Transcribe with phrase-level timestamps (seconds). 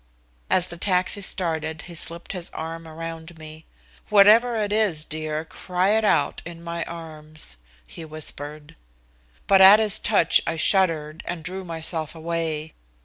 [0.49, 3.65] As the taxi started, he slipped his arm around me.
[4.09, 8.75] "Whatever it is, dear, cry it out in my arms," he whispered.
[9.45, 12.73] But at his touch I shuddered, and drew myself away.